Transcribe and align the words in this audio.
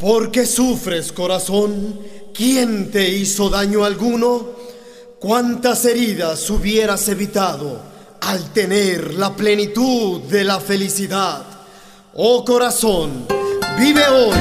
¿Por 0.00 0.30
qué 0.30 0.46
sufres, 0.46 1.12
corazón? 1.12 2.00
¿Quién 2.32 2.90
te 2.90 3.06
hizo 3.06 3.50
daño 3.50 3.84
alguno? 3.84 4.46
¿Cuántas 5.18 5.84
heridas 5.84 6.48
hubieras 6.48 7.06
evitado 7.08 7.78
al 8.22 8.50
tener 8.54 9.12
la 9.12 9.36
plenitud 9.36 10.22
de 10.22 10.42
la 10.44 10.58
felicidad? 10.58 11.42
Oh 12.14 12.42
corazón, 12.46 13.26
vive 13.78 14.08
hoy, 14.08 14.38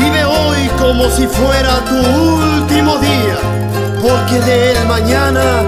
vive 0.00 0.24
hoy 0.24 0.68
como 0.80 1.08
si 1.10 1.28
fuera 1.28 1.84
tu 1.84 1.94
último 1.94 2.98
día, 2.98 3.38
porque 4.02 4.40
del 4.40 4.84
mañana, 4.88 5.62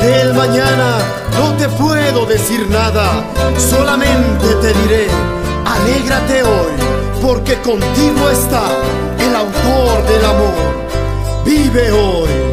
del 0.00 0.32
mañana 0.32 0.98
no 1.32 1.56
te 1.56 1.68
puedo 1.70 2.24
decir 2.24 2.70
nada, 2.70 3.24
solamente 3.58 4.46
te 4.62 4.72
diré, 4.72 5.08
alégrate 5.64 6.44
hoy 6.44 6.85
porque 7.26 7.54
contigo 7.56 8.30
está 8.30 8.62
el 9.18 9.34
autor 9.34 10.06
del 10.06 10.24
amor. 10.24 11.44
Vive 11.44 11.90
hoy. 11.90 12.45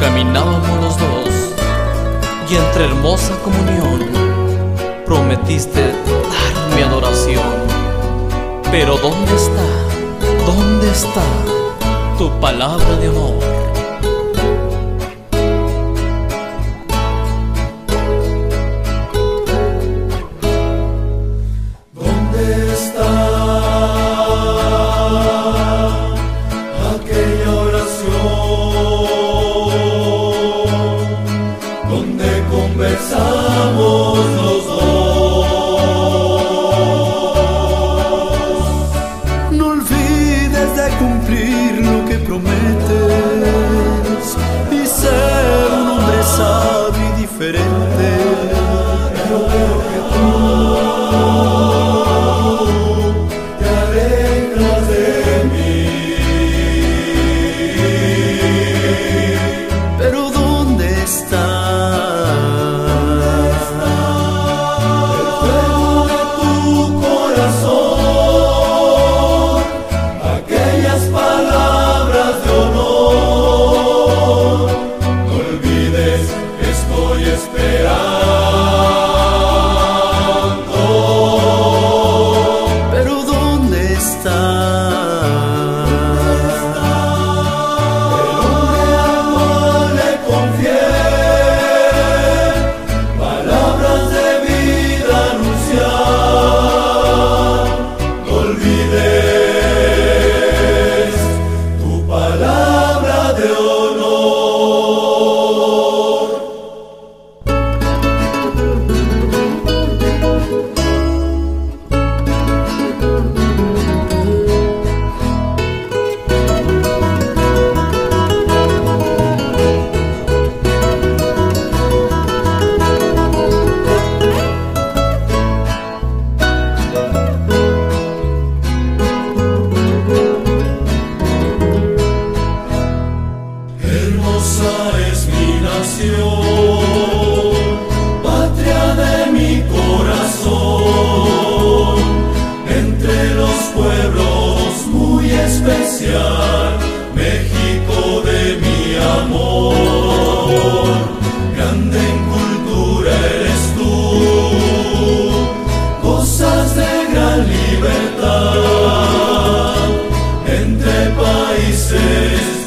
Caminábamos 0.00 0.80
los 0.80 0.98
dos, 0.98 1.54
y 2.50 2.56
entre 2.56 2.86
hermosa 2.86 3.36
comunión 3.44 4.00
prometiste 5.04 5.80
dar 5.82 6.74
mi 6.74 6.82
adoración. 6.82 7.44
Pero 8.70 8.96
¿dónde 8.96 9.34
está, 9.34 9.66
dónde 10.46 10.90
está 10.90 11.22
tu 12.16 12.30
palabra 12.40 12.96
de 12.96 13.08
honor? 13.10 13.49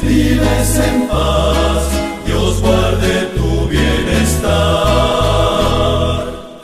vives 0.06 0.78
en 0.78 1.08
paz, 1.08 1.82
Dios 2.26 2.60
guarde 2.60 3.26
tu 3.36 3.68
bienestar. 3.68 5.04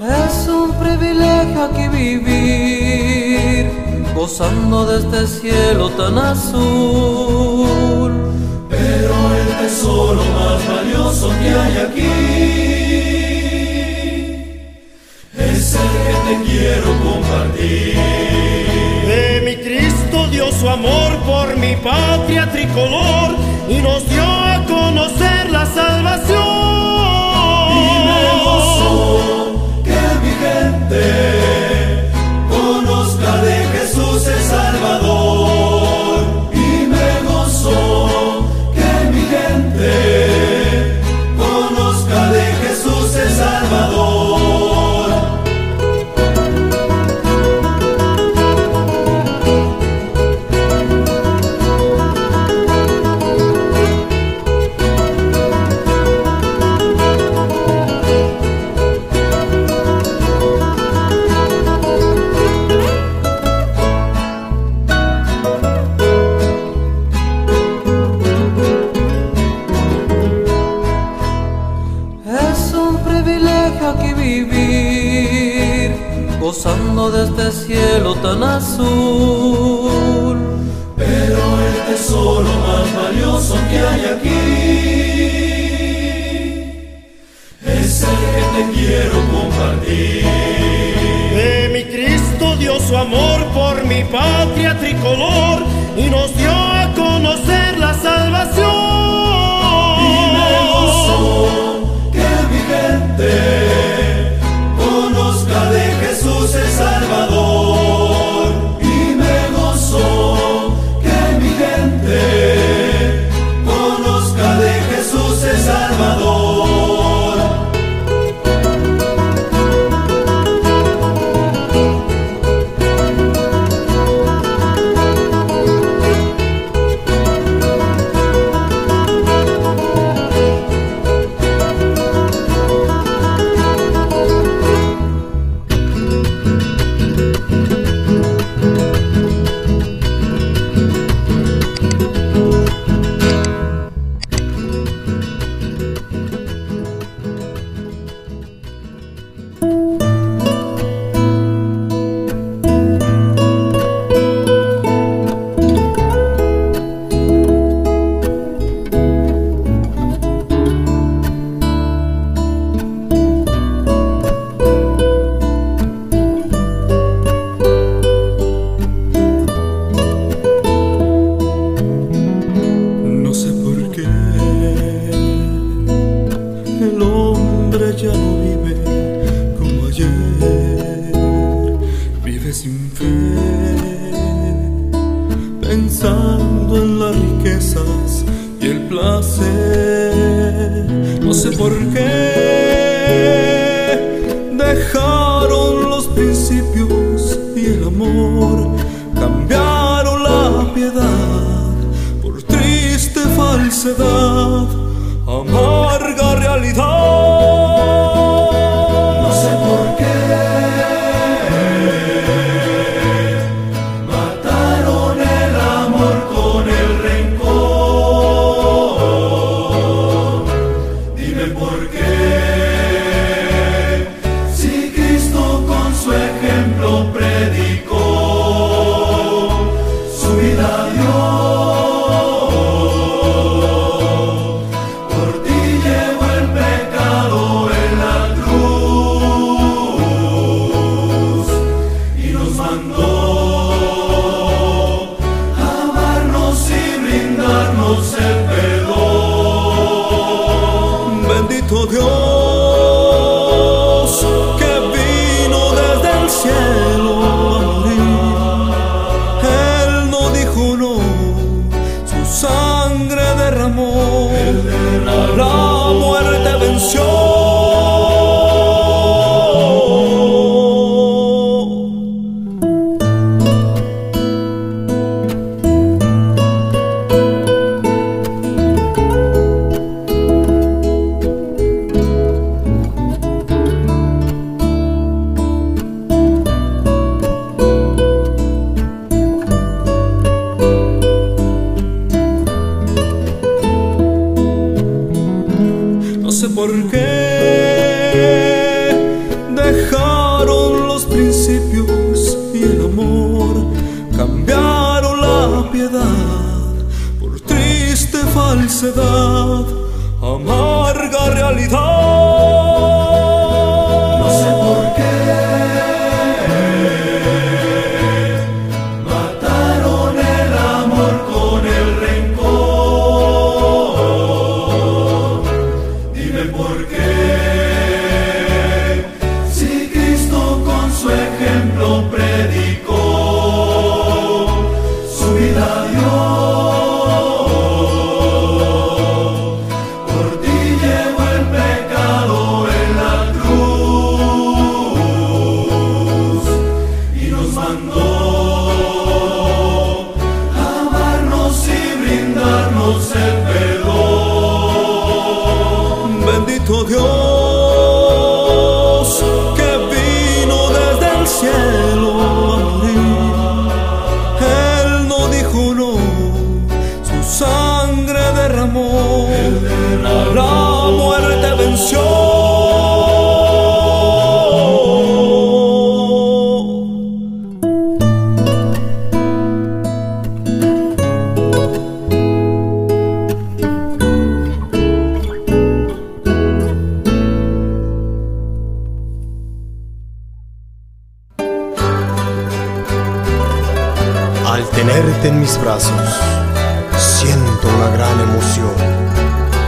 Es 0.01 0.49
un 0.49 0.73
privilegio 0.75 1.65
aquí 1.65 1.89
vivir, 1.89 3.71
gozando 4.15 4.87
de 4.87 4.99
este 4.99 5.27
cielo 5.27 5.91
tan 5.91 6.19
azul. 6.19 8.13
Pero 8.69 9.15
el 9.41 9.49
tesoro 9.61 10.23
más 10.39 10.61
valioso 10.69 11.29
que 11.41 11.49
hay 11.61 11.77
aquí 11.87 12.17
es 15.37 15.75
el 15.75 15.91
que 16.05 16.15
te 16.27 16.35
quiero 16.49 16.89
compartir 17.05 18.80
su 20.61 20.69
amor 20.69 21.17
por 21.27 21.57
mi 21.57 21.75
patria 21.77 22.47
tricolor 22.53 23.35
y 23.67 23.79
nos 23.79 24.07
dio 24.11 24.23
a 24.23 24.63
conocer 24.69 25.51
la 25.51 25.65
salvación. 25.65 26.37
Que 29.83 29.99
mi 30.23 30.33
gente 30.45 31.40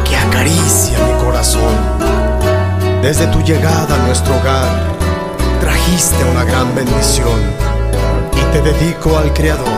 que 0.05 0.17
acaricia 0.17 0.99
mi 1.07 1.25
corazón. 1.25 1.75
Desde 3.01 3.29
tu 3.29 3.41
llegada 3.43 3.95
a 3.95 4.07
nuestro 4.07 4.35
hogar, 4.37 4.69
trajiste 5.61 6.25
una 6.25 6.43
gran 6.45 6.75
bendición 6.75 7.39
y 8.33 8.41
te 8.53 8.61
dedico 8.61 9.17
al 9.19 9.33
Creador, 9.33 9.69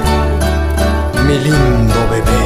mi 1.26 1.38
lindo 1.38 1.94
bebé. 2.11 2.44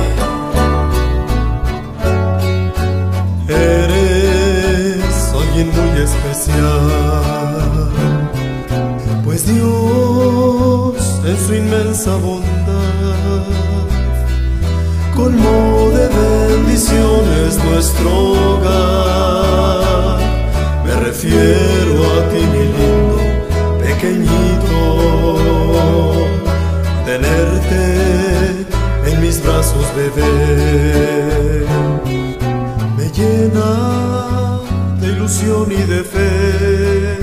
Eres 3.49 5.33
alguien 5.33 5.71
muy 5.71 6.00
especial, 6.03 7.91
pues 9.25 9.47
Dios 9.47 11.21
en 11.25 11.37
su 11.47 11.55
inmensa 11.55 12.17
bondad 12.17 12.59
colmó 15.19 15.91
de 15.91 16.07
ver 16.07 16.48
es 16.87 17.58
nuestro 17.64 18.11
hogar. 18.54 20.18
Me 20.85 20.94
refiero 20.94 22.04
a 22.14 22.28
ti, 22.30 22.40
mi 22.52 22.64
lindo 22.76 23.18
pequeñito. 23.82 24.78
Tenerte 27.04 27.82
en 29.11 29.16
mis 29.20 29.42
brazos, 29.42 29.87
bebé, 29.97 31.66
me 32.97 33.06
llena 33.11 33.70
de 35.00 35.06
ilusión 35.08 35.66
y 35.73 35.82
de 35.82 36.04
fe. 36.04 37.18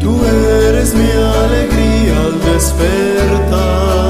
Tú 0.00 0.12
eres 0.24 0.94
mi 0.94 1.10
alegría 1.10 2.14
al 2.24 2.40
despertar 2.54 4.01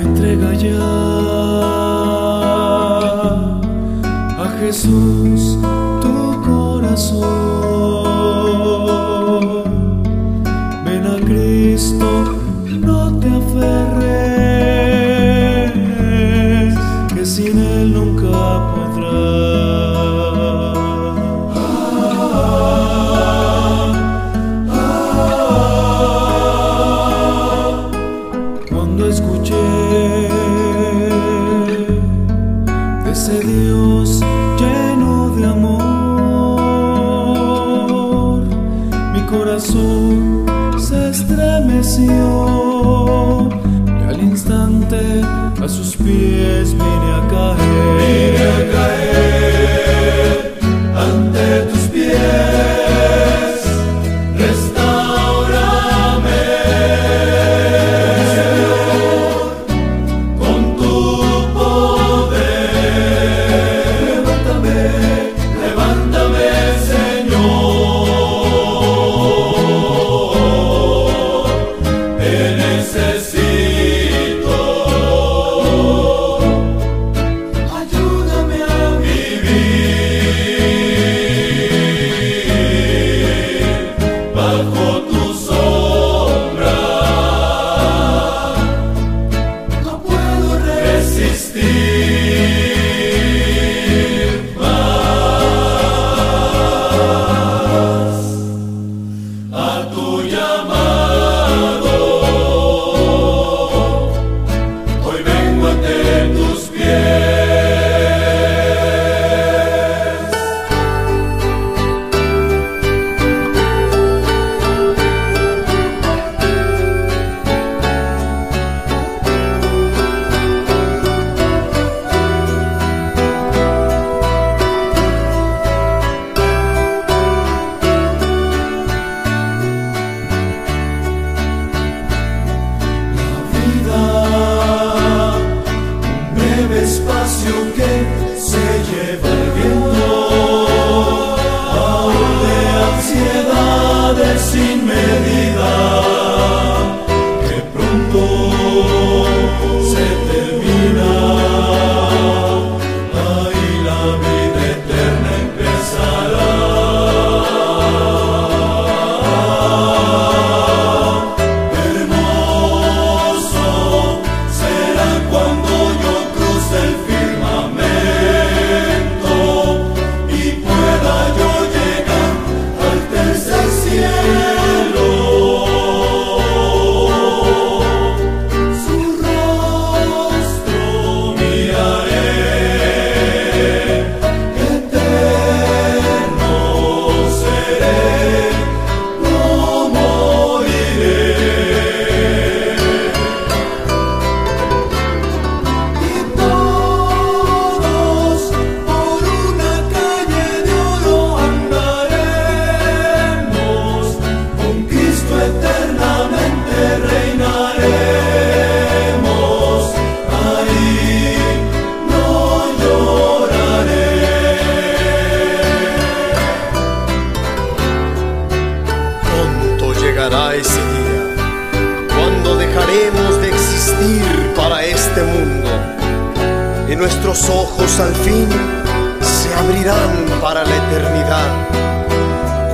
Entrega 0.00 0.54
ya 0.54 0.80
a 4.38 4.48
Jesús 4.58 5.58
tu 6.00 6.42
corazón. 6.42 7.69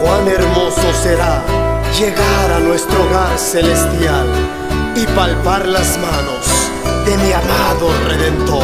Cuán 0.00 0.28
hermoso 0.28 0.92
será 1.02 1.42
llegar 1.98 2.52
a 2.52 2.60
nuestro 2.60 3.02
hogar 3.04 3.36
celestial 3.38 4.26
y 4.94 5.04
palpar 5.16 5.66
las 5.66 5.98
manos 5.98 6.46
de 7.04 7.16
mi 7.18 7.32
amado 7.32 7.88
Redentor. 8.06 8.62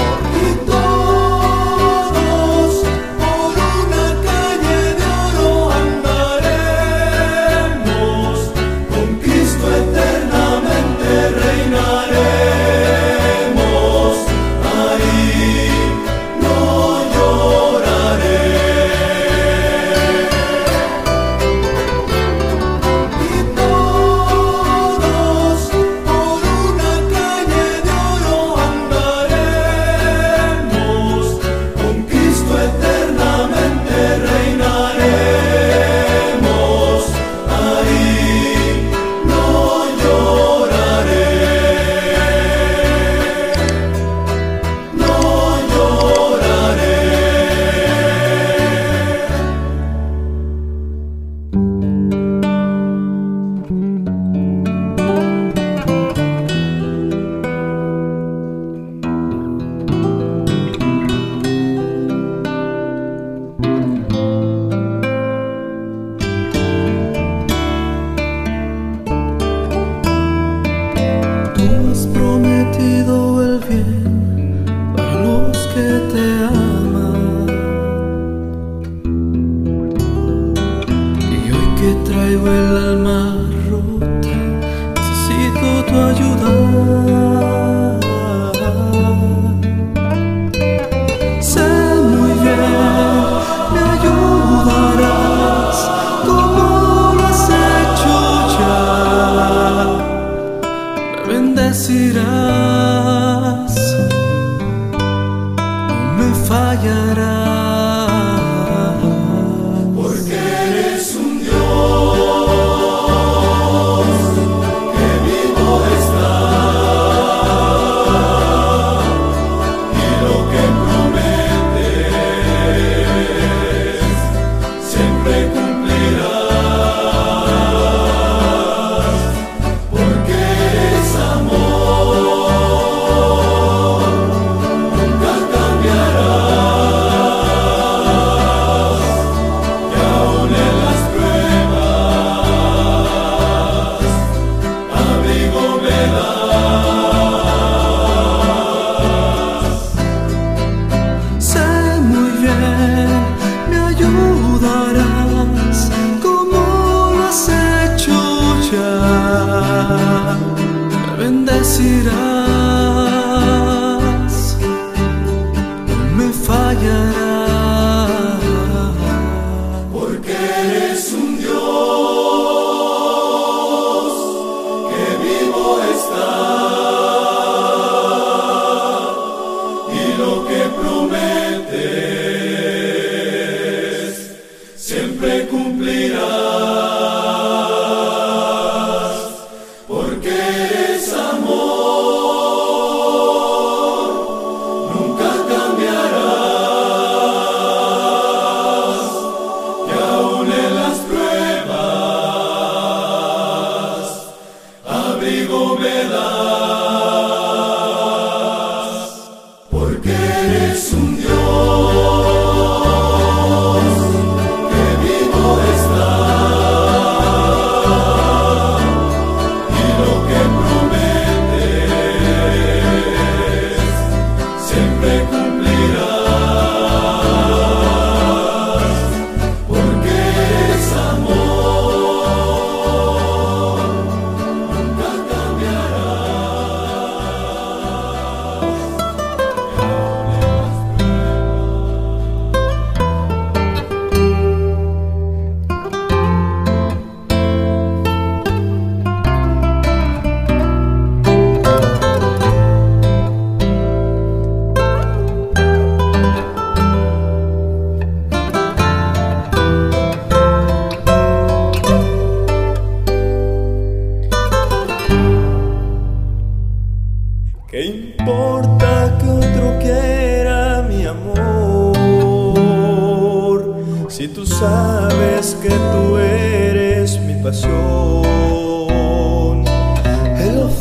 Si 106.53 107.52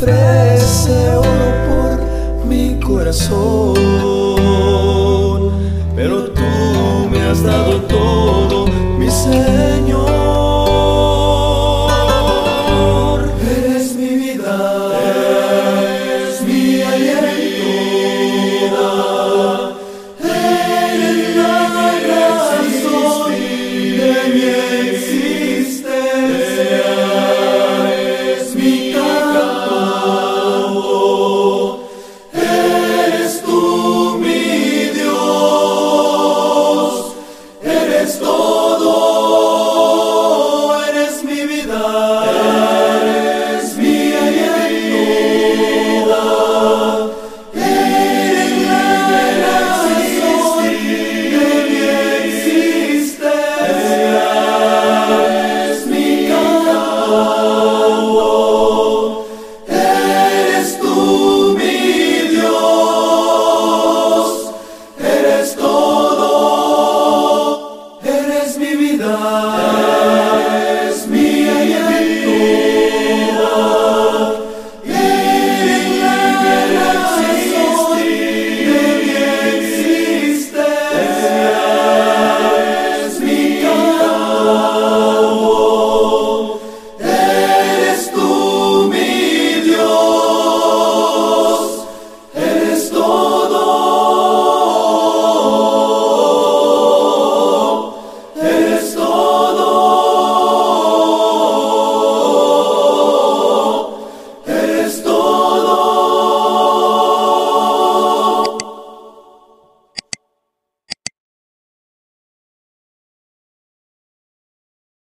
ofrece 0.02 1.16
oro 1.16 1.50
por 1.70 2.48
mi 2.48 2.80
corazón, 2.80 3.76
pero 5.96 6.31